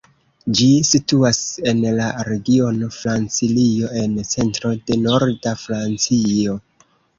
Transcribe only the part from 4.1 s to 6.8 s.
centro de norda Francio.